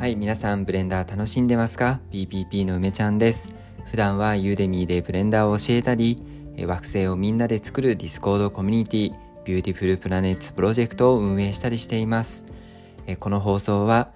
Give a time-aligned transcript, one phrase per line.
[0.00, 3.54] はい、皆さんブレンダー楽しんでますか ?PPP の梅ちゃんです。
[3.84, 6.22] 普段は Udemy でブレンダーを教えたり、
[6.66, 9.12] 惑星をみんなで作る Discord コミュニティ、
[9.44, 12.46] Beautiful Planets Project を運営したりしています。
[13.18, 14.10] この放送は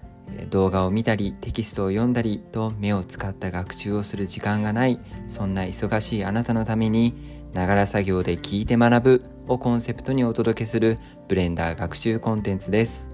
[0.48, 4.98] 動画を見たりテキストを読んだりと目を使った学習をする時間がない
[5.28, 7.12] そんな忙しいあなたのために
[7.52, 10.96] ながら作業で聞いて学ぶをコンセプトにお届けする
[11.28, 13.13] ブレンダー学習コンテンツです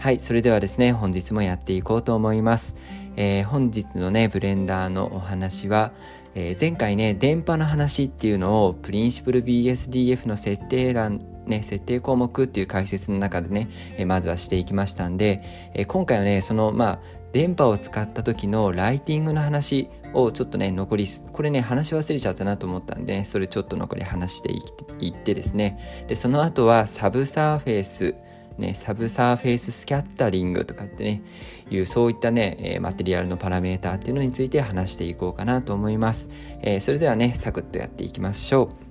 [0.00, 2.76] はいそれではですね本日もやっていこうと思います、
[3.16, 5.92] えー、本日のねブレンダーのお話は、
[6.36, 15.40] えー、前回ね電波の話っていうのをプリンシプル BSDF の設定欄ね、設定項目っていう解説の中でね、えまずはしていきましたんで、
[15.72, 16.98] え今回はね、その、まあ、
[17.32, 24.52] 電波を使った時のライティングの話をちょっとね、残り、これね、話し忘れちゃったなと思ったんで、ね、それちょっと残り話して
[25.00, 26.04] いってですね。
[26.06, 28.14] で、その後はサブサーフェイス、
[28.58, 31.22] ね、サブサーフェイススキャッタリングとかってね、
[31.70, 36.28] いうそういったね、えマテリアルのパラメーターっていうのについて話していこうかなと思います。
[36.62, 38.88] えー、それではね、サクッとやっていきましょう。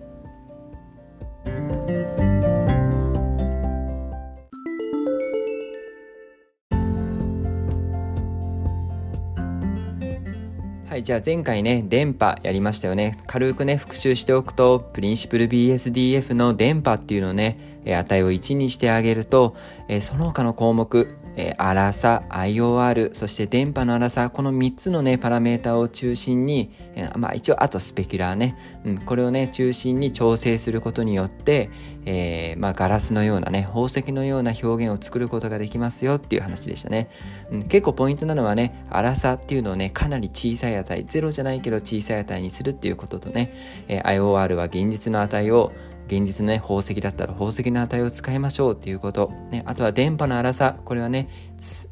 [10.97, 13.15] はい、じゃあ前回ね、伝播やりましたよね。
[13.27, 19.55] 軽くね、復習しておくと、プリンシプル BSDF の電波っていうのをね、値を1にしてあげると、
[20.01, 21.17] その他の項目、
[21.59, 26.71] 粗さ、IOR、そして電波の粗さ、この3つのね、パラメータを中心に、
[27.15, 31.69] まあ一応、あとスペキュラーね、うん、これをね、中心に調整することによって、
[32.05, 37.07] えー、まあガラスのようなね、宝石のような表現を作ることができますよっていう話でしたね。
[37.51, 43.53] うん、結構ポイントなのはね、粗さっていうのをね、かなり小さい値、ゼロじゃないけど小さい値にするっていうこととね、
[43.87, 45.71] えー、IOR は現実の値を
[46.07, 49.31] 現実のね、宝石だったら宝石の値を使いましょうっていうこと。
[49.51, 50.77] ね、あとは電波の粗さ。
[50.85, 51.27] これはね、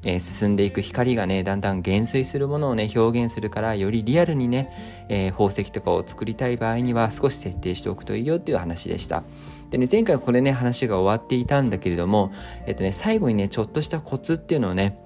[0.04, 4.72] えー、進んでいく光がね、だんだん減衰するものをね、表現するから、よりリアルにね、
[5.10, 9.24] えー、宝石とかを作りたい場合には少し設定しておくといいよっていう話でした。
[9.70, 12.32] でね、前回これね、話が終わっていたんだけれども、
[12.66, 14.98] えっとね、最後にね、ちょっとしたコツっていうのをね、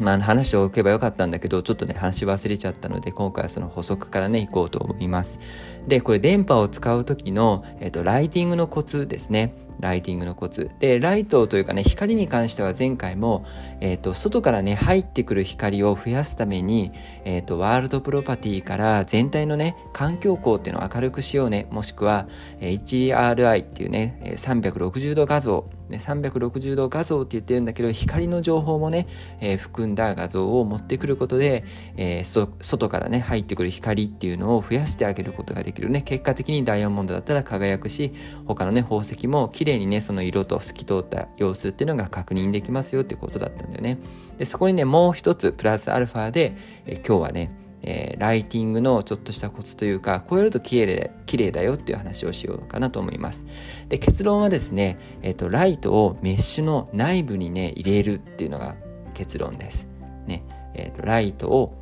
[0.00, 5.38] まあ、話しておけばよかったんだけど、ちょっとね、話忘れちゃったので、今回はその補足からね、行こうと思います。
[5.86, 9.54] で、これ電波を使う時の、えっと、ライティングのコツですね。
[9.80, 10.70] ライティングのコツ。
[10.78, 13.44] で、ライトというかね、光に関しては前回も、
[13.80, 16.92] えっ、ー、と、外からね、入ってくる光を増やすために、
[17.24, 22.28] えっ、ー、と、ワールドプロパティから全体のね、環境光っていうのを明るくしようね、もしくは、
[22.60, 29.06] HRI っていうね、360度画像ね、360度画像って言ってるんだけど、光の情報もね、
[29.40, 31.64] えー、含んだ画像を持ってくることで、
[31.96, 36.02] えー、外からね、入ってくる光っていうのを増やしてあげることができるね。
[36.02, 38.12] 結果的にダイヤモンドだったら輝くし、
[38.46, 43.98] 他のね、宝石も綺麗麗にね、その色と透き通った様子っていうのが確認できますよっていうことだったんだよね。
[44.38, 46.54] で、そこにね、もう一つプラスアルファで、
[46.86, 47.50] え、今日はね、
[47.82, 53.46] えー、ライティングのちょっとしたコツというか、こうやると綺麗綺麗だよっていう話をしようかなと思います。
[53.88, 58.76] で、結論はですね、えっ、ー、と、ライトをメッシュの内部にね、入れるっていうのが
[59.14, 59.88] 結論です。
[60.26, 60.44] ね、
[60.74, 61.74] えっ、ー、と、ライトを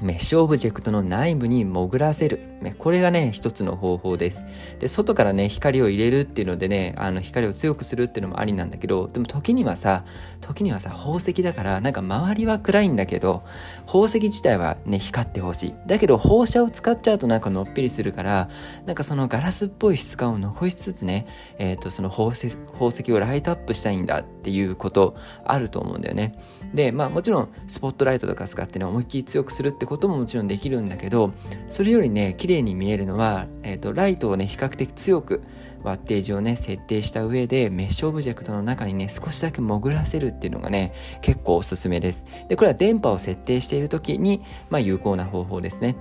[0.00, 2.55] メッシュオブジェクトの内部に潜らせる。
[2.78, 4.44] これがね、一つの方法です。
[4.78, 10.04] で、外からね、光を入れるっていうのでね、あの、光を強くするっていうのもありなんだけど、でも時にはさ、
[10.40, 13.42] 時にはさ、宝石だから、なんか周りは暗いんだけど、
[13.86, 15.74] 宝石自体はね、光ってほしい。
[15.86, 18.48] だけど放射を使っちゃうとなんかのっぺりするから、
[18.84, 21.26] なんかそのガラスっぽい質感を残しつつね、
[21.58, 26.38] えっ、ー、と、その宝石、宝石をライトアップしたいんだっていうことあると思うんだよね。
[26.74, 31.32] で、まあもちろん、スポットライトとか使ってね、思いっきり強くするってってことももちろんできるんだけど
[31.68, 35.42] それよりね綺麗麗に見えるのは、えーと、ライトをね比較的強く
[35.82, 42.26] ワッテージをね設定した上でメッシュオブジェクトの中にね少しだけ潜らせるっていうのがね結構おすすめです。
[42.48, 45.96] でこれは電波を設定している時にまあ有効な方法ですね。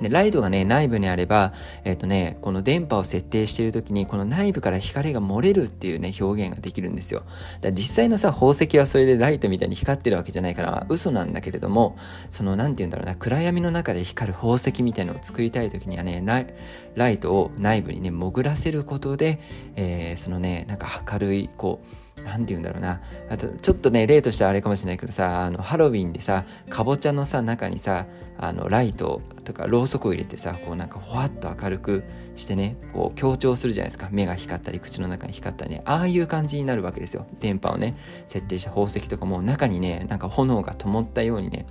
[0.00, 1.52] で、ライトがね、内部にあれば、
[1.84, 7.22] えっ、ー、とね、この電波を設定しているときに、この内部から光が漏れるっていうね、表現ができるんですよ。
[7.60, 11.96] だ実際のさ、宝石はそれでライトみたいに光ってるわけじゃないから、嘘なんだけれども、
[12.30, 16.46] その、なんて言うんだろうな、暗闇の中で光る宝石みたいなのを作りたいときにはね、ライ
[16.94, 19.38] ライトを内部にね、潜らせることで、
[19.76, 23.00] えー、そのね、なんか明るい、こう、なんて言うんだろうな。
[23.30, 32.04] あと、ちょっとね、例としてはあれかもしれないけどさ、あの、ハロウィンでさ、かぼちゃのさ、中にさ、あの、ライトとか、ろうそくを入れてさ、こうなんか、ほわっと明るく
[32.36, 34.08] してね、こう、強調するじゃないですか。
[34.12, 35.82] 目が光ったり、口の中に光ったりね。
[35.86, 37.26] ああいう感じになるわけですよ。
[37.40, 37.96] 電波をね、
[38.26, 41.66] 設定した宝石とかも、中にね、なんか炎が灯ったようにね、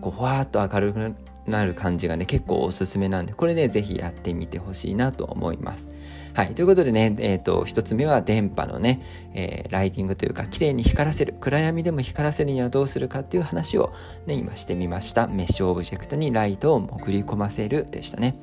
[0.00, 1.14] こう、ほわっと明るく
[1.46, 5.90] なる感じがね、結構おすすめなんで、これね、ぜひやってみてほしいなと思います。
[6.36, 6.54] はい。
[6.54, 9.00] ということでね、えっ、ー、と、一つ目は電波のね、
[9.32, 13.90] えー、ライティングというか、綺麗に光らせる、暗闇でも光らせるにはどうするかっていう話を
[14.26, 15.28] ね、今してみました。
[15.28, 18.38] メッシュオブジェクトにライトを潜り込ませるでしたね。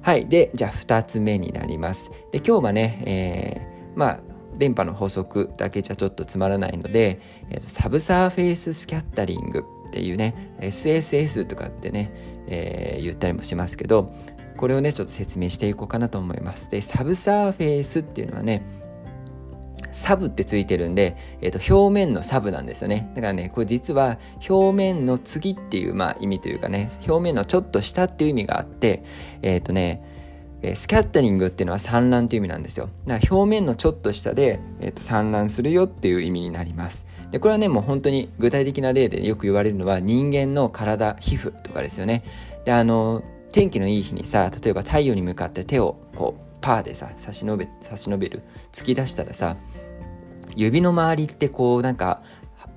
[0.00, 0.28] はい。
[0.28, 2.10] で、じゃあ二つ目になります。
[2.32, 4.20] で、今日はね、えー、まあ、
[4.56, 7.20] 伝播の法則だけじゃちょっとつまらないので、
[7.50, 12.12] えーと、サブサーフェイススキャッタリングっていうね SSS とかってね、
[12.46, 14.10] えー、言ったりもしますけど
[14.58, 18.62] これをねちょっと説明していこうかなと思いますでサブサーフェイスっていうのはね
[19.90, 24.18] サブってついてるんで、えー、と表面のサブなんですよねだからねこれ実は
[24.48, 29.02] 表面の次っていう、まあ、意味というかね表面のちょっと下っていう意味があって
[29.40, 30.04] えっ、ー、とね
[30.74, 32.88] スキャッタリングっていうのは産卵っていう意味なんですよ。
[33.06, 37.06] だから表面のちょっと下で、えー、と産卵するよっていう意味になります。
[37.30, 42.22] で、これはね、もう本当に具体的な例でよく言われるのは人間の体、皮膚とかですよね。
[42.64, 43.22] で、あの、
[43.52, 48.42] 天気のいい日にさ例えば太陽に向かって手をこうパーでさ差し伸べ差し伸べる
[48.72, 49.56] 突き出したらさ
[50.56, 52.22] 指の周りってこうなんか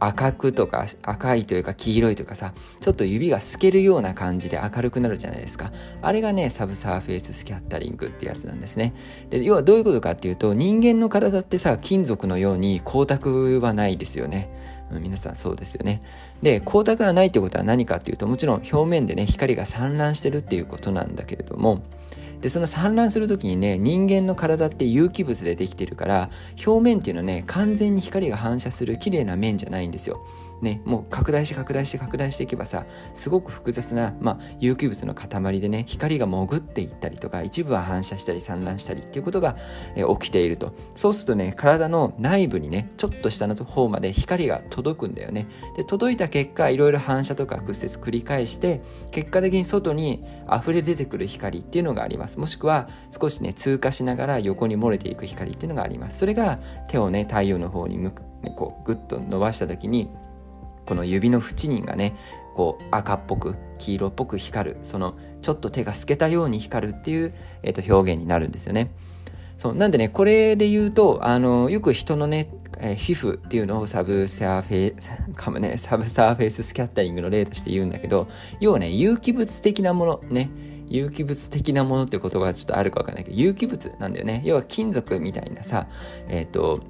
[0.04, 5.72] 赤くとか赤いというか黄色いとかさちょっと指が透けるような感じで明るくなるじゃないですか。
[6.02, 8.96] あれがねサブサーフェイススキャッタリングってやつなんですね。
[9.30, 14.50] で要はどういうことかっていうと人間の体ってさ金属のように光沢はないですよね。
[14.92, 16.02] 皆さんそうですよね。
[16.42, 21.84] で、光沢がないってことは何かっていうと、もちろん表面でね、光が散乱してるっていうことなんだけれども、
[22.42, 26.30] で、その散乱する時にね、人間の体って有機物でできてるから、
[26.66, 30.26] 表面っていうのはね、完全に光が反射する綺麗な面じゃないんですよ。
[30.62, 32.86] ね、もう拡大して拡大して拡大していけばさ
[33.16, 39.58] すごく複雑な、まあ、有機物の塊でね光が潜っていったりとか一部は反射したり散乱したりっていうことが、
[39.96, 40.74] え起きていると。
[40.96, 45.48] そうするとね体の内部にねちょっと下の方まで光が届くんだよね。
[45.76, 48.82] で届いた結果いろいろ反射とか屈折繰り返して
[49.12, 52.40] 結果的に外に溢れ出てくる光っていうのがあります。
[52.40, 52.88] もしくは
[53.20, 56.20] 少しね通過しながら横に漏れていく光っていうのがあります。
[56.20, 56.60] それが
[56.90, 60.10] 手をね太陽の方に向く、ね、こうグッと伸ばした時に
[60.86, 62.16] この指の縁にがね
[62.56, 67.34] こう赤っぽく黄色っぽく光るそのちょっと手が透けたように光るっていう、
[67.64, 68.92] えー、と表現になるんですよね。
[69.58, 78.28] そうなんでねこれで言うとあのよく人のね、えー、皮膚っていうのをサブサーフェイかもねサブサーフェイススキャッタリングの例として言うんだけど
[78.60, 80.50] 要はね有機物的なものね
[80.90, 85.88] 有機物的なものって言葉がちょっとあるかわかんないけど有機物なんだよね要は金属みたいなさ
[86.28, 86.82] えっ、ー、と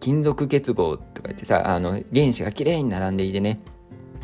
[0.00, 3.60] 金属結合とか言ってさあの原子がきれいに並んでいてね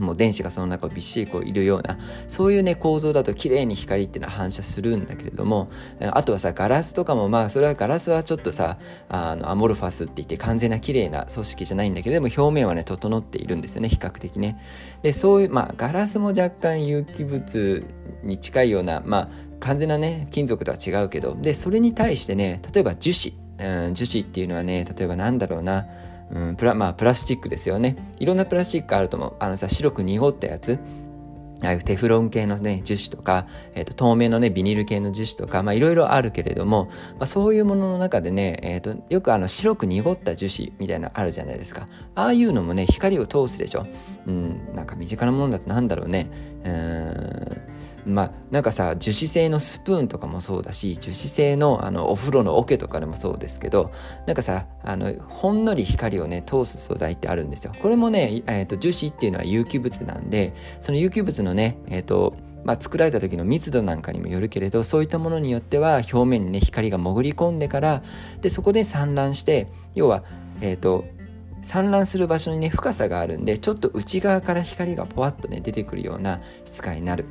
[0.00, 1.98] もう電子がその中をびっしりこういるような
[2.28, 8.78] そういうね構造だと綺麗に光っていうのは反射するんだけれどもあとはさガラスとかもまあそれはガラスはちょっとさ
[9.08, 14.60] あのアモルファスって言って完全な綺麗な組織じゃないんだけれども表面はね整っているんですよね比較的ね。
[15.02, 17.84] でそういうまあガラスも若干有機物
[18.22, 19.28] に近いようなまあ
[19.60, 23.44] 完全なね金属とは違うけどでそれに対してね例えば樹脂。
[23.58, 25.86] 樹脂っていうのはね例えばなんだろうな、
[26.30, 30.78] うん、プラまあプラスチックですよねいろんなプラスチックあると思うあのさ白く濁ったやつ
[31.66, 41.88] ああいうテフロン系のね、樹脂とか、えーと、透明のね、ビニール系の樹脂とか、まあいろいろあるけれども、まあそういうものの中でね、え、ー、と、よくあの白く濁った樹脂みたいなのあるじゃないですか。
[42.14, 43.86] ああいうのもね、光を通すでしょ。
[44.26, 46.30] うん、なんか身近なものだとなんだろうね。
[46.64, 47.73] うん、
[48.06, 53.92] まあなんかさ樹脂製のスプーンとかもそうだし樹脂製のあのお風呂の桶とかでもそうですけど
[54.26, 57.72] なんかさあのほんのり光をね通す素材ってあるんですよ。
[57.81, 68.02] これもね、えーと、樹脂っていうのは有機物なんでその有機物のねえっ、ー、とまあ、作られた時の密度なんかにもよるけれどそういったものによっては表面にね光が潜り込んでから
[68.40, 70.24] でそこで散乱して要は
[70.62, 71.05] えっ、ー、と
[71.64, 77.26] 散乱する場所にね深さがあるんでちょっと内側から光がポワッとね出てくるような質感になる。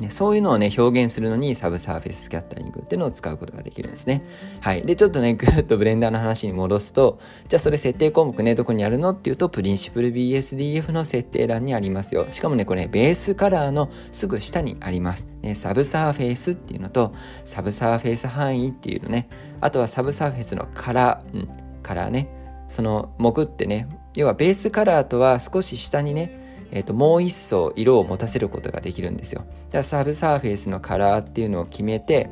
[0.00, 4.24] ね、そういうのをね、表現するのにサブサーフェススキャッタリングっていうのを使うことができるんですね。
[4.60, 4.82] はい。
[4.82, 12.26] で、ちょっとね、 ぐーっとブレンダーの話に戻すと、じゃあそれ設定項目ね、どこにあるのっていうと、プリンシプル BSDF の設定欄にありますよ。
[12.32, 15.28] しかもね、これ、ベースカラーのすぐ下にあります。
[15.42, 17.12] ね、サブサーフェイスっていうのと、
[17.44, 19.28] サブサーフェイス範囲っていうのね、
[19.60, 21.48] あとはサブサーフェイスのカラー、うん、
[21.84, 22.28] カラーね、
[22.68, 26.43] その、潜ってね、要はベースカラーとは少し下にね、
[26.74, 29.40] えーと、もう一層色を持たせることができるんですよ。
[29.40, 32.28] だからサブサーフェイスのカラーっていうのを決めて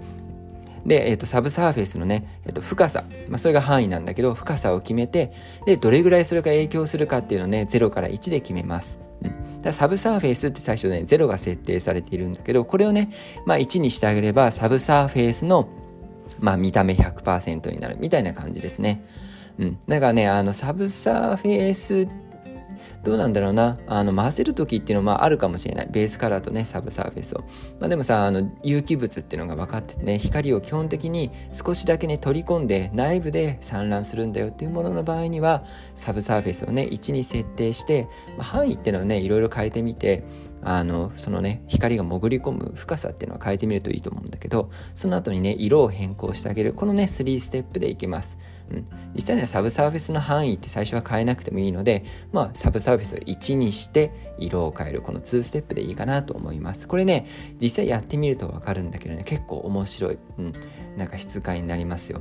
[0.85, 5.33] で、えーと、サブサーフェイスのね、えーと、深さ、まあ、それが範囲なんだけど深さを決めて
[5.65, 8.99] でどれぐらいそれが影響するかっていうのをね0から1で決めます。
[9.23, 13.13] うん、だサブサーフェイスって最初ね0が設定されているんだけどこれをね、
[13.47, 15.69] まあ、1にしてあげればサブサーフェイスの、
[16.41, 19.05] まあ、見た目100%になるみたいな感じですね。
[19.59, 22.09] うん、だからねあのサブサーフェイス
[23.03, 23.79] どうなんだろうな。
[23.87, 25.89] あの回せる時っていうのはまああるかもしれない。
[25.91, 27.41] ベースカラーとねサブサーフェスを、
[27.81, 40.25] まあ、でもさあの有機物っていうのが分かっててね光を基本的に少しだけね取り込んで内部で散乱するんだよっていうものの場合にはサブサーフェスをね1に設定して、まあ、範囲っていうのをねいろいろ変えてみて
[40.65, 46.73] あのそのね光が潜り込む深さっていうのは変えてみるといいと思うんだけどその後にね色を変更してあげる。
[46.73, 48.39] このね3ステップでいきます、
[48.71, 56.89] うん、実際にはサブサーフェスの範囲って最初は変えなくてもいいのでまあサブサーフェスを1にして色を変えるこの2ステップでいいかなと思います。
[56.89, 57.27] これね
[57.61, 60.53] 実際やってみるとわかるんだけどね結構面白い、うん、
[60.97, 62.21] なんか質感になりますよ。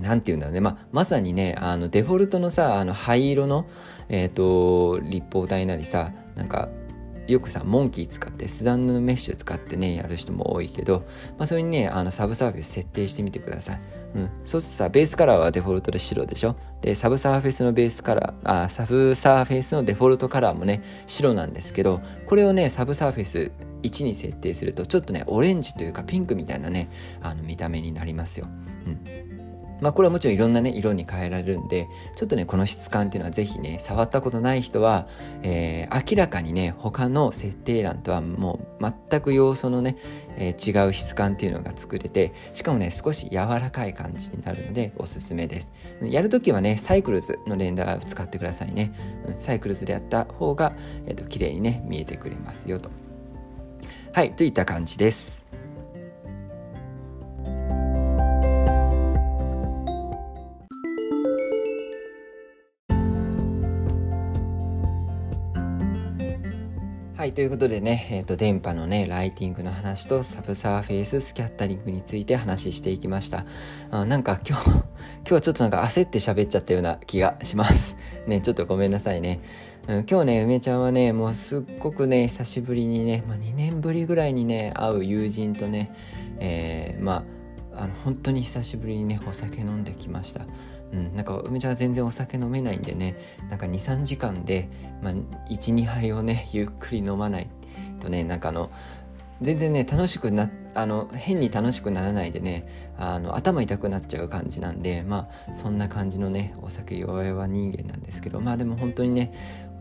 [0.00, 0.60] なんて言うんだろうね。
[0.60, 3.64] まあ、まさにね、あの、デフォルトのさ、あの、灰色の、
[4.08, 6.68] えっ、ー、と、立方体なりさ、なんか、
[7.26, 11.06] よくさモンキー使ってスダンのメッシュ使ってねやる人も多いけど、
[11.38, 13.80] まあ、それにねあのサブサーフェス設定してみてください、
[14.14, 16.56] うん、そうするとさベースカラーはデフォルトで白でしょ？
[16.80, 23.50] でサブサーフェイスのベースカラーあサブサーフェイスのデフォルトカラーもね白なんですけどこれをねサブサーフェス
[23.82, 26.88] 1に設定するとちょっとねオレンジというかピンクみたいなね
[27.22, 28.46] あの見た目になりますよ、
[28.86, 29.33] うん。
[29.84, 31.86] まあこれはもちろんいろんなね色に変えられるんで
[32.16, 35.06] ちょっとねこの質感っていうのはぜひね触ったことない人は、
[35.42, 39.98] えー、明らかにね他の設定欄とはもう全く要素のね、
[40.38, 45.70] えー、違う質感っていうのが作れてしかもね少し柔らかい感じになるのでおすすめです。
[46.00, 48.94] やるときはねサイクルズのレンダーを使ってくださいね、
[49.36, 50.72] サイクルズでやった方が、
[51.04, 52.88] えーと、と綺麗にね見えてくれますよと。
[54.14, 55.44] はいといった感じです。
[67.34, 73.44] ということでね、えっ、ー、と、電波のね、ライティングの話とサブサーフェイススキャッタリングについて話していきました。
[73.90, 74.84] あなんか今日、 今
[75.24, 77.96] 日はちょっとなんか焦って喋っちゃったような気がします。
[78.28, 79.40] ね、ちょっとごめんなさいね。
[79.88, 85.90] うん、今日ね、梅ちゃんはね、もうすっごくね、久しぶりにね、まあ、2年ぶりぐらいにね、会う友人とね、
[86.38, 87.24] えー、ま
[87.72, 90.46] あ、あの、本当に久しぶりにね、お酒飲んできました。
[90.94, 93.16] うん、なんか梅ちゃんは全然お酒飲めないんでね。
[93.50, 94.68] なんか23時間で、
[95.02, 95.14] まあ、
[95.50, 97.48] 12杯をね ゆっくり飲まない
[98.00, 98.70] とねなんかあの
[99.42, 109.32] 全然ね楽しくなあの変に楽しくならないでねあの頭痛くなっちゃう感じなんでまあそんな感じのねお酒弱々人間なんですけどまあでも本当にね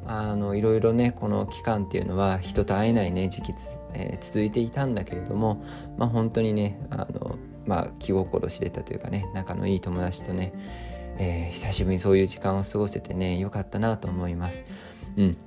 [0.05, 3.53] あのいろいろねこの期間っていうのは人と会えないね時期
[3.93, 5.63] えー、続いていたんだけれども
[5.97, 10.53] まあ本当にねあのまあ気心知れたというかね仲のいい友達とね
[11.17, 14.63] えー、久しぶりにそういう時間を過ごせてね、良かったなと思います。
[15.17, 15.37] うん。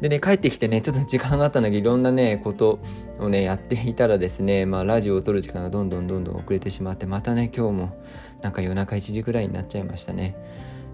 [0.00, 2.80] でね、帰ってきてね、ちょっと時間があったんだけど、いろんなね、こと
[3.18, 8.04] をね、やっていたらですね、まあ、ラジオを撮る時間がどんどんどんどん遅れてしまって、またね、今日も、
[8.42, 10.36] なんか夜中1時ぐらいになっちゃいましたね。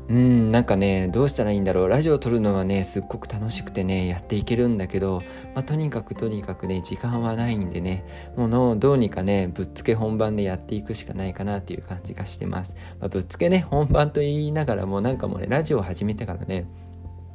[0.09, 1.89] うん、なんかね、どうしたらいいんだろう。
[1.89, 5.23] ラジオを撮るのはね、すっごく楽しくてね、やっていけるんだけど、
[5.55, 8.05] まあ、とにかくとにかくね、時間はないんでね、
[8.37, 12.75] もうのどうにかね、ぶっつけ本番でやっていくしかないかなっていう感じがしてます。
[13.01, 16.67] まあ、ぶっつけね、本番と言いながらも、なんかもうね、ラジオを始めてからね、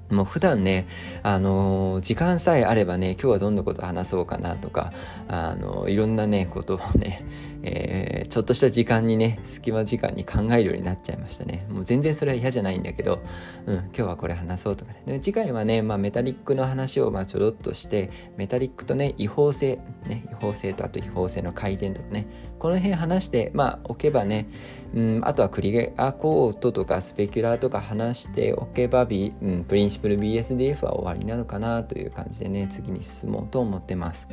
[0.10, 0.88] もう普段ね、
[1.24, 4.92] あのー、時間さえあればね、今日はどんなこと話そうかなとか、
[5.28, 7.26] あのー、いろんなね、ことをね、
[7.64, 11.66] えー、ちょっとした時間にね、隙間時間に考えるようになっちゃいましたね。
[11.70, 13.22] もう全然それは嫌じゃないんだけど、
[13.66, 15.02] うん、今日はこれ話そうとかね。
[15.06, 22.28] で次回はね、まあメタリックの話をまあちょろっとして、メタリックとね、違法性、ね、違法性とあと違法性の回転とかね、
[22.60, 24.48] この辺話して、まあ置けばね、
[24.94, 34.28] うん、あとはクリアコートとかスペキュラーとか話しておけば、B うん、プリンシプル BSDF は終わりなのかなという感じでね、次に進もうと思ってます。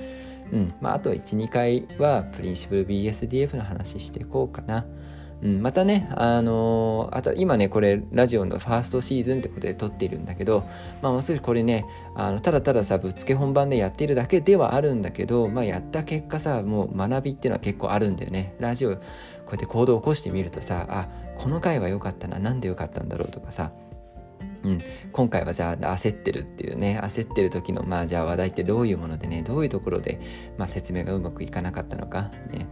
[0.53, 4.87] うんまあ、あと12回はプリンシプル BSDF の話していこうかな。
[5.45, 10.65] うん、またね、あのー、あと今ね、これラジオのファーストシーズンってことで撮っているんだけど、
[11.03, 11.85] まあもうすぐこれね、
[12.15, 18.55] あのただたださ、ぶっつけ本番でやっているだけではあるんだけど、まあやった結果さ、もう学びっていうのは結構あるんだよね。
[18.59, 23.71] ラジオ、こうやって行動を起こしてみるとさ、あ、この回は良かったな、なんで良かったんだろうとかさ、
[24.65, 24.79] うん、
[25.13, 30.21] 今回はじゃあ焦ってるっていうね焦ってる時のまあじゃあ話題ってどういうものでねどういうところで、
[30.57, 32.67] まあ、説明がうまくいかなかったのか、ね、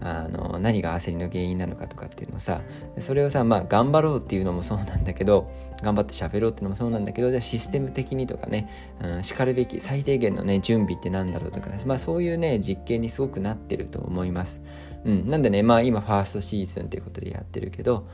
[0.00, 2.60] あの何が焦りの原因なのかとかっていうのをさ
[2.98, 5.50] それをさまあ頑張ろうっていうのもそうなんだけど
[5.82, 8.68] 頑張って喋ろうっていうのもそうなんだけどじゃあシステム的にとかね、
[9.02, 14.60] うん、しかるべき最低限のね準備って何だろうとか、まあそういうね実験にすごくなってると思います。
[15.04, 18.06] うん、なんでねまあ今ファーストシーズンっていうことでやってるけど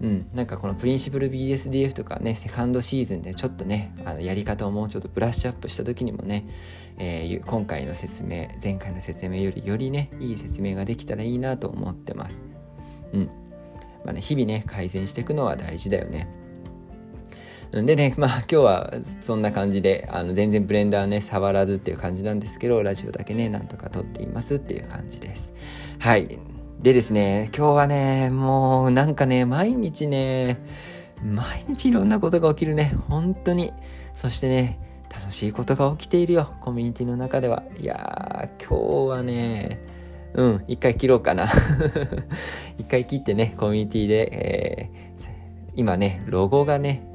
[0.00, 6.46] うん、なんかこのプリンシプル BSDF とかね、セカンドシーズンでちょっとね、あのやり方をもうちょっとブラッシュアップした時にもね、
[6.98, 12.44] えー、今回の説明、前回の説明よりよりね、いい説明ができたらいいなと思ってます。
[13.12, 13.30] うん。
[14.04, 16.28] まあね、日々ね、改善していくのは大事だよね。
[17.72, 25.54] でね、まあ今日はそんな感じで、あの全然ブレンダーね、触らずっていう感じなんですけど、ラジオだけね、なんとか撮っていますっていう感じです。
[25.98, 26.38] はい。
[26.80, 30.58] でですね、今日はね、もうなんかね、毎日ね、
[31.22, 33.72] 毎日いろんなことが起きるね、本当に。
[34.14, 34.78] そしてね、
[35.10, 37.64] 楽しいことが起きているよ、コミュニティの中では。
[37.80, 39.80] いやー、今日はね、
[40.34, 41.48] うん、一回切ろうかな。
[42.78, 47.06] 一回切ってね、コミュニティで、えー、今ね、ロゴがね、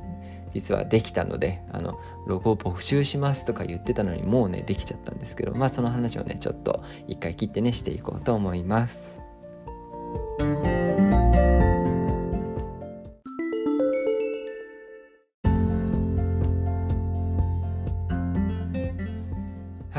[0.53, 9.20] 実はできたので、あの、ロゴを募集しますとか言ってたのにもうね、できちゃったんですけど、まあその話をね、ちょっと一回切ってね、していこうと思います。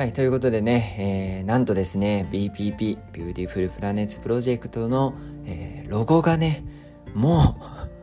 [0.02, 6.64] はい、ということでね、えー、なんとですね、BPP、 Beautiful Planets Project の、えー、ロゴがね、
[7.14, 7.44] もう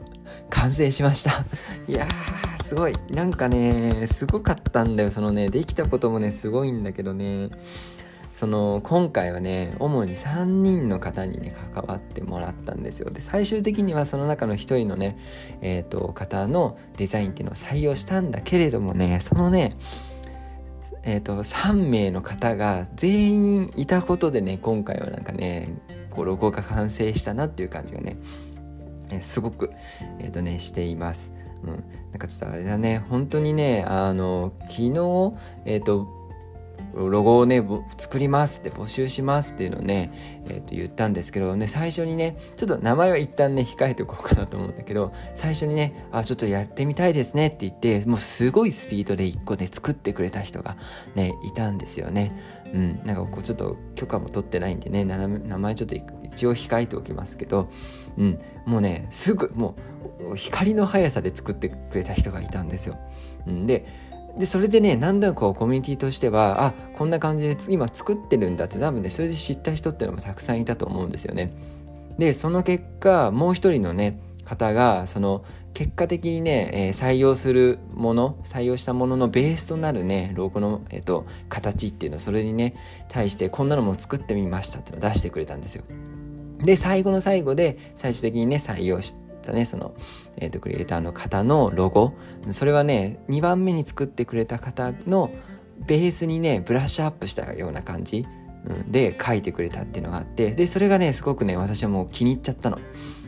[0.50, 1.44] 完成しました。
[1.90, 2.94] いやー、すごい。
[3.12, 5.12] なんかね、すごかったんだよ。
[5.12, 7.50] そのね、できたこともね、すごいんだけどね、
[8.32, 13.10] その、今回はね、主に3人の方にね、関わってもらったんですよ。
[13.10, 15.18] で、最終的にはその中の1人のね、
[15.60, 19.76] えっ、ー、と、方のデザインっていうのを採用したんだけれどもね、そのね、
[21.10, 25.74] えっ、ー、と、3名の方が全員いたことでね、今回はなんかね、
[26.12, 28.18] こう、ロゴが完成したなっていう感じがね、
[29.10, 29.72] えすごく、
[30.20, 31.34] え、ー、とね、しています。
[31.64, 31.84] うん。
[32.12, 35.34] なんかちょっとあれだね、本当にね、あの、昨日、
[35.66, 36.19] えっ、ー、と、
[36.94, 37.64] ロゴをね、
[37.98, 40.12] 作りますって募集しますっていうのをね、
[40.46, 50.78] え、ー、と言ったんですけどね、最初にね、ちょっと名前は一旦ね、控えておこうかなと思うんだけど、最初にね、あ、ちょっとやってみたいですねって言って、もうすごいスピードで一個で作ってくれた人が
[51.16, 52.32] ね、いたんですよね。
[52.74, 55.18] うん、なんかこうちょっと許可も取ってないんでね、名
[55.58, 57.70] 前ちょっと一応控えておきますけど、
[58.18, 59.76] うん、もうね、すぐ、も
[60.32, 62.98] う光の速さで作ってくれた人がいたんですよ。
[63.48, 63.86] うん、で、
[64.40, 71.52] でそれでね、なんだこうコミュニティとしては、あ、こんな感じで今作ってるんだって多分ね、それで知った人っていうのもたくさんいたと思うんですよね。
[72.18, 75.44] で、その結果、もう一人のね、方が、その、
[75.74, 82.76] 結果的にね、えー、採用するもの、採用したもののベースとなるね、ロゴの、えっ、ー、と、形っていうのをそれにね、
[83.10, 85.84] 対してこんなのも作ってみましたっていうのを出してくれたんですよ。
[86.64, 89.94] で、最後の最後で最終的にね、採用し、たね、その、
[90.40, 92.14] えっ、ー、と、クリエイターの方のロゴ。
[92.52, 95.32] それはね、2番目に作ってくれた方の
[95.86, 98.26] ベースにね、ブラッシュアップしたような感じ、
[98.66, 102.80] うん、で書いてくれたっていうのがあって、で、それがね、すごくね、私はもう気に入っちゃったの。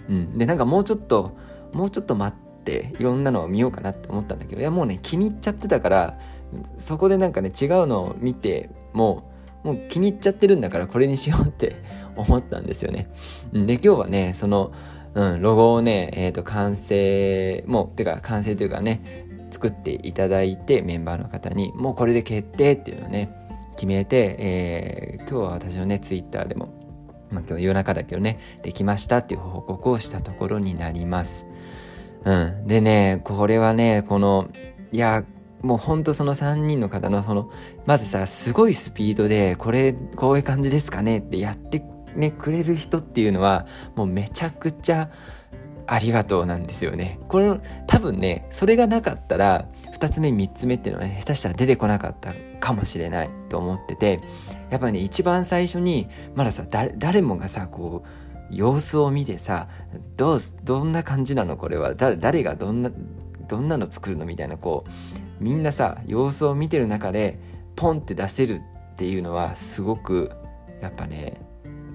[0.09, 0.37] うん。
[0.37, 1.37] で、なんかもうちょっと、
[1.73, 6.19] もうちょっと待って、いろんなのを見ようかなって思ったんだけど、いや、もうね、気に入っちゃってたから、
[6.77, 9.31] そこでなんかね、違うのを見ても、
[9.63, 11.75] もう気に入っちゃってるんだからこれにしようって
[12.15, 13.09] 思ったんですよね。
[13.53, 14.71] で、今日はね、その、
[15.13, 19.01] うん、ロゴをね、え、ー、と、完成、もう、てか完成というかね、
[19.51, 23.29] 作っていただいて、メンバーの方に、もうこれで決定っていうのをね、
[23.75, 26.73] 決めて、えー、今日は私のね、ツイッターでも、
[27.29, 31.45] まあ今日夜中だけどね、できましたっていう報告をしたところになります。
[32.23, 32.67] うん。
[32.67, 34.49] でね、これはね、この、
[34.91, 35.25] いや、
[35.61, 37.51] もうほんとその3人の方のその、
[37.85, 41.83] まずさ、すごいスピードで、これ、こういう感じですかねってやって
[42.15, 45.09] ね、くれる人っていうのは、もうめちゃくちゃ
[45.87, 47.19] ありがとうなんですよね。
[47.27, 54.21] これ、多分ね、それがなかったら、2つ目、3つ目っていうのはね、下手したら出てこなかったかもしれないと思ってて、
[54.69, 56.65] やっぱね、一番最初に、まださ、
[56.97, 59.67] 誰もがさ、こう、様子を見てさ、
[60.17, 61.55] どう、どんな感じなの？
[61.55, 61.93] これは。
[61.95, 62.91] 誰、誰がどんな、
[63.47, 64.25] どんなの作るの？
[64.25, 67.39] みたいな、こう、みんなさ、様子を見てる中で、
[67.75, 68.61] ポンって出せる
[68.93, 70.31] っていうのは、すごく、
[70.81, 71.41] やっぱね、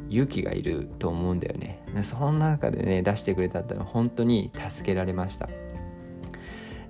[0.08, 1.82] 勇気がいると思うんだよね。
[2.02, 5.48] そん中でね出してくれたってのは本当に助けられました。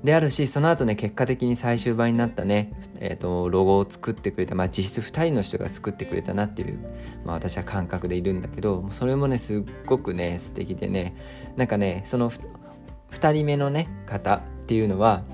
[0.04, 6.78] であるしその後ね結果的に最終版になったね、えーと、ロゴを作ってくれた、まあ、実質2人の人が作ってくれたなっていう、
[7.24, 11.16] まあ、私は感覚でいるんだけどそれもねすっごくね素敵でね
[11.56, 15.24] なんかねその2人目のね方っていうのは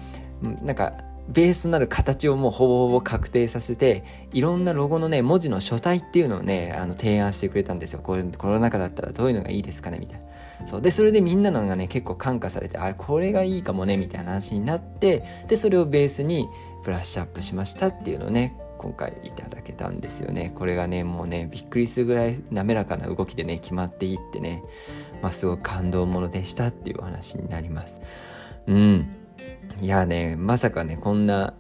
[0.41, 0.95] なんか
[1.29, 8.01] ベースとなる形をもうほぼほぼ確定させて、いろんなロゴのね、文字の書体っていうのをね、あの、提案してくれたんですよ。
[8.03, 10.67] これ、この中だったらどういうのがいいですかねみたいな。
[10.67, 10.83] そう。
[10.83, 16.49] で、それでみんなのがね、結構感化されて、あれ、これがいいかもねみたいな話になって、で、それをベースに
[16.85, 20.53] ブラッシュアップしましたっていうのをね、今回いただけたんですよね。
[20.57, 24.63] これがね、もうね、びっくりするぐらい滑らかな動きでね、決まっていってね、
[25.23, 28.01] まあ、すごく感動ものでしたっていうお話になります。
[28.67, 29.22] うん。
[29.81, 31.55] いやね、まさかね、こんな、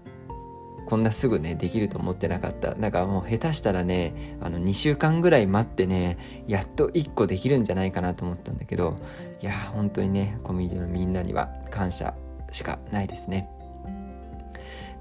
[0.86, 2.74] こんなすぐね、できると思ってなかった。
[2.74, 8.98] なんかもう下手したらね、あの2週間ぐらい待ってね、やっと1個できるんじゃないかなと思ったんだけど、
[9.40, 12.14] いや、本当にね、コミュニティのみんなには感謝
[12.50, 13.48] しかないですね。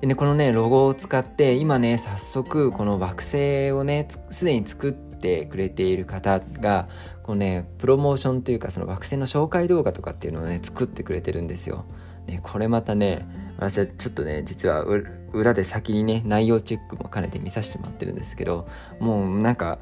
[0.02, 6.90] でね、このね、ロゴを使って今ね、早速この惑星をね、すでに作ってくれている方が、
[7.22, 11.86] このね、プロモーションというかその惑星の紹介動画とかっていうのをね、作ってくれてるんですよ。
[12.32, 14.86] ね、これまたね、私はちょっとね、実は
[15.34, 18.68] 裏で先にね、内容チェックも兼ねて見させてもらってるんですけど、
[19.00, 19.80] もうなんか、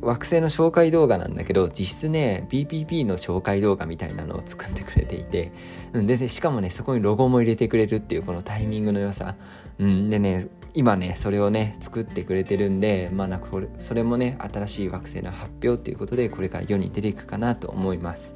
[0.00, 5.52] 惑星の紹介動画なんだけど、実質ね、PPP の紹介動画みたいなのを作ってくれていて、
[5.92, 9.36] うん、で、しかもね、そこにロゴも入れてくれるっていうこのタイミングの良さ。
[9.78, 18.34] うん、でね、今ね、それをね、作ってくれてるんで、まあなんかこれ、それもね、新しい惑星の発表っていうことで、これから世に出ていくかなと思います。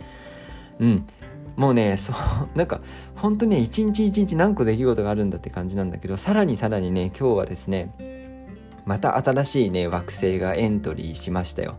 [0.79, 1.07] うん。
[1.57, 2.17] もうねそう
[2.57, 2.81] なんか
[3.15, 7.93] 本当にね一日一日何個出来事があるんだって感じなんだけどさらにさらにね今日はですね
[8.85, 11.77] また新しいね惑星がエントリーしましたよ。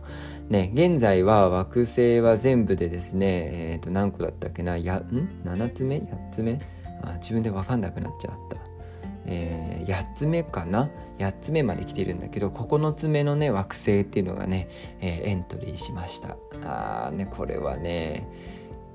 [0.48, 6.60] ね、現在は惑星は全部でですね、えっ、ー、と何個だったっけなやん？7つ目 ?8 つ目？
[7.02, 8.58] あ自分で分かんなくなっちゃった。
[9.26, 14.68] えー、8つ目かな？8つ目まで来てるんだけど9つ目のね惑星っていうのがね、
[15.00, 18.28] えー、エントリーしましたあーねこれはね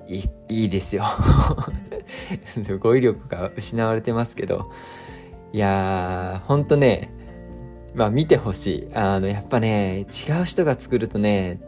[0.09, 1.05] いいいですよ。
[2.79, 4.71] 語彙力が失われてますけど。
[5.51, 7.09] いやーほんとね
[7.95, 8.87] まあ見てほしい。
[8.93, 11.59] あのやっぱね違う人が作るとね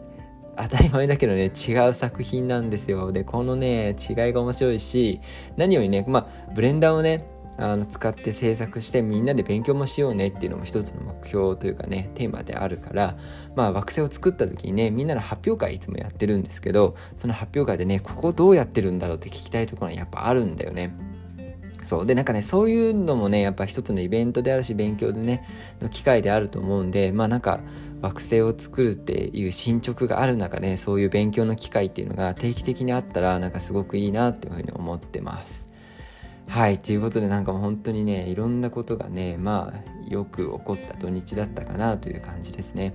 [0.56, 3.12] 当たり前だけどね違う作品なんですよ。
[3.12, 5.20] でこのね違いが面白いし
[5.56, 7.31] 何よりねまあブレンダーをね
[7.62, 13.16] あの使って制作してみんなで勉強もしようねっていうのも一つの目標というかねテーマであるから
[13.54, 20.94] まあ惑星を作った時にねみんなの発表会いつもやってるんですけどその発表会でねここどうやってるんだろうって聞きたいところはやっぱあるんだよね。
[21.84, 25.44] そうでなんかねそういうのもねやっぱ一つのイベントであるし勉強でね
[25.80, 27.60] の機会であると思うんでまあなんか
[28.02, 35.71] 惑星を作るっていう進捗がある中で、そういう勉強の機会っていうのが定期的にあったらなんかすごくいいなっていうふうに思ってます。
[36.48, 42.94] はい、ということでなんか本当にね、いろんなことがね、まあ、よく起こった土日だったかなという感じですね。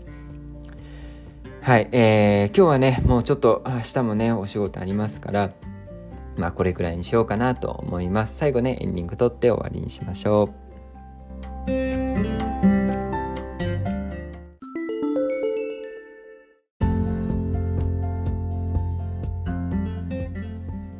[1.62, 5.51] はい、えー、今日はね、もうちょっと明日もね、お仕事ありますから、
[6.38, 8.38] まあこれくらいにしようかなと思います。
[8.38, 10.67] 最後ね、エンディング撮って終わりにしましょう。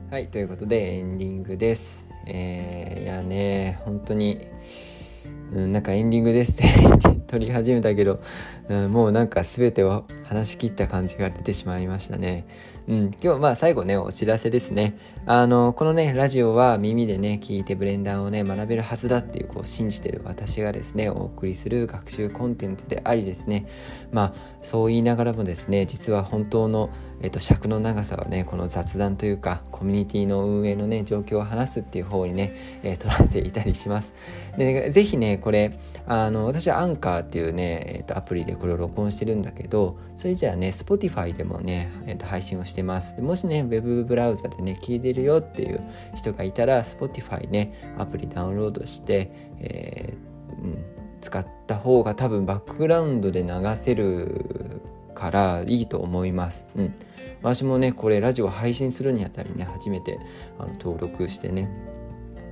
[0.10, 2.07] はい、ということでエンディングです。
[2.28, 4.46] えー、いやね本当に、
[5.54, 8.20] うん、なんかエンディングですって撮り始めたけど、
[8.70, 12.46] うん、もうなんか全てを話し切った感じが出てしまいましたね。
[12.88, 14.98] うん、今日まあ最後ねお知らせですね。
[15.26, 23.68] あのこのねラジオは耳でね聞いてブレンダーをね学べるはずだっていうこう信じてる私がですねお送りする学習コンテンツでありですね
[24.14, 34.14] まあそう言いながらもですね実は本当のえっと、尺の長さはねこの雑談というかコミュニティの運営のね状況を話すっていう方にね、えー、取られていたりします
[34.58, 45.82] でぜひねこれあの私はアンカーっていうね、えー、とアプリでこれを録音してるんだけどそれじゃあね Spotify でもね、えー、と配信をしてますでもしね Web ブラウザでね聞いてるよっていう
[46.16, 50.86] 人がいたら Spotify ねアプリダウンロードして、えーうん、
[51.20, 54.82] 使った方が多分バックグラウンドで流せる
[55.18, 56.68] からいいと思います。
[56.76, 56.94] うん。
[57.42, 60.20] 私もね、これラジオ配信するにあたりね、初めて
[60.60, 61.72] あの登録してね、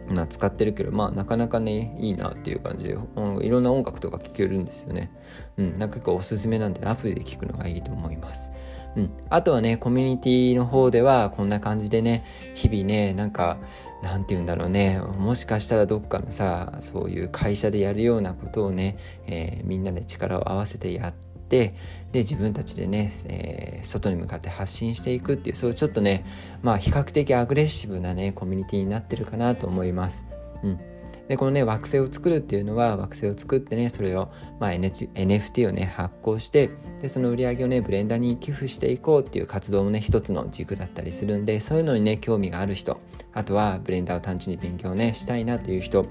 [0.09, 5.11] まあ、使ってるけど、まあ、なかなかね、いいなっていう感じで、いろんな音楽とか聴けるんですよね。
[5.57, 8.51] うん、なんか結構おすすめなんで、アプリで聴くのがいいと思います。
[8.95, 9.09] うん。
[9.29, 12.23] あとはね、コミュニティの方では、こんな感じでね、
[12.55, 13.57] 日々ね、なんか、
[14.03, 21.13] なんて言うんだろうね、もしかしたらどっかのさ、そういう会社でやるようなことをね、えー、みんなで力を合わせてやっ
[21.47, 21.75] て、
[22.11, 26.25] で自分たちでね、えー、外に向かって発信していくっていうそういうちょっとね
[26.63, 30.25] まあ比較的アグレッシブなねコミュニティになってるかなと思います。
[30.63, 30.79] うん
[31.27, 36.69] でこのね惑星を作るっていうのは惑星を作ってねそれを、まあ、NFT をね発行して
[37.01, 42.99] でその売り上げをねブレンダーに寄付していこうっていう活動もね一つの軸だったりするんでそういうのにね興味がある人
[43.33, 46.05] あとはブレンダーを単純に勉強ねしたいなという人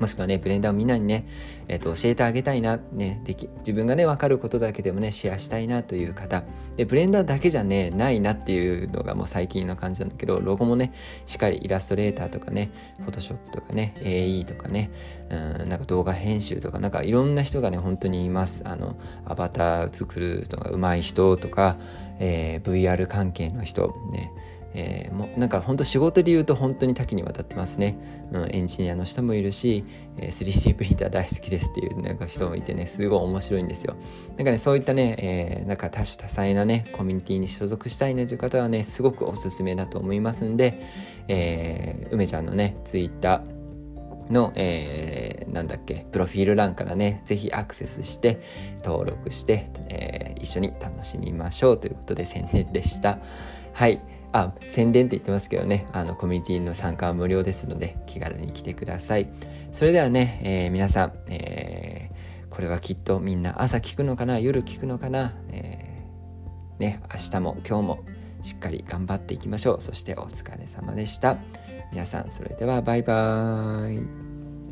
[0.00, 1.26] もしくはね、ブレンダーをみんなにね、
[1.68, 6.44] えっ、ー、と、教えてあげたいな、ね、でき、自分がね、わかることだけでもね、シェアしたいなという方。
[6.76, 10.92] で、ブレンダーだけじゃね、ないなっていうのがもう最近の感じなんだけど、ロゴもね、
[11.26, 14.90] しっかりイラストレーターとかね、フォトショップとかね、AE とかね、
[15.30, 18.62] うん、なんか動画編集とか、なんかいろんな人がね、本当にいます。
[18.66, 21.76] あの、アバター作るのが上手い人とか、
[22.18, 24.32] えー、VR 関係の人、ね、
[24.74, 27.98] えー、もなんか本当仕事で言うと本当に多岐にわたってますね、
[28.32, 29.84] うん、エンジニアの人もいるし、
[30.16, 33.96] えー、3D プリンター大好きですっていうなんか人もいてねすごい面白いんですよ
[34.36, 40.82] なんかねそういったね、えー、なんか多種多彩なねコミュニティに所属したいねという方はねすごくおすすめだと思いますんで、
[41.28, 43.62] えー、梅ちゃんのね、ツイッター、
[44.32, 48.40] の、えー、なんだっけ、プロフィール欄からね、ぜひアクセスして、
[48.84, 53.18] 登録して、えー、一緒に楽しみましょうということで宣伝でした。
[53.72, 54.00] はい。
[54.32, 59.28] あ、宣伝って言ってますけどね、あの、コミュニティの参加は無料ですので、気軽に来てください。
[59.72, 68.04] それではね、えー、皆さん、えー、これはきっとみんな朝聞くのかな、夜聞くのかな、えー、ね、明日も今日も
[68.40, 69.80] しっかり頑張っていきましょう。
[69.80, 71.38] そしてお疲れ様でした。
[71.92, 74.06] 皆さん、それではバイバーイ。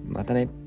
[0.07, 0.60] またね。